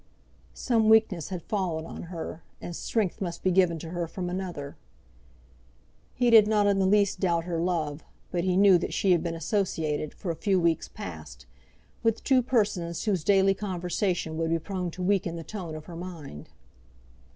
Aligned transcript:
Some 0.55 0.89
weakness 0.89 1.29
had 1.29 1.43
fallen 1.43 1.85
on 1.85 2.03
her, 2.09 2.41
and 2.59 2.75
strength 2.75 3.21
must 3.21 3.43
be 3.43 3.51
given 3.51 3.77
to 3.77 3.91
her 3.91 4.07
from 4.07 4.31
another. 4.31 4.75
He 6.15 6.31
did 6.31 6.47
not 6.47 6.65
in 6.65 6.79
the 6.79 6.87
least 6.87 7.19
doubt 7.19 7.43
her 7.43 7.59
love, 7.59 8.03
but 8.31 8.43
he 8.43 8.57
knew 8.57 8.79
that 8.79 8.95
she 8.95 9.11
had 9.11 9.21
been 9.21 9.35
associated, 9.35 10.15
for 10.15 10.31
a 10.31 10.35
few 10.35 10.59
weeks 10.59 10.87
past, 10.87 11.45
with 12.01 12.23
two 12.23 12.41
persons 12.41 13.03
whose 13.03 13.23
daily 13.23 13.53
conversation 13.53 14.37
would 14.37 14.49
be 14.49 14.57
prone 14.57 14.89
to 14.89 15.03
weaken 15.03 15.35
the 15.35 15.43
tone 15.43 15.75
of 15.75 15.85
her 15.85 15.95
mind. 15.95 16.49